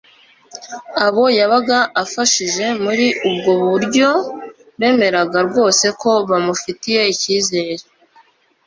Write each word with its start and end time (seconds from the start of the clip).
Abo 1.05 1.23
yabaga 1.37 1.79
afashije 2.03 2.65
muri 2.83 3.05
ubwo 3.29 3.51
buryo 3.65 4.09
bemeraga 4.79 5.37
rwose 5.47 5.85
ko 6.01 6.11
bamufitiye 6.29 7.01
icyizere, 7.13 7.83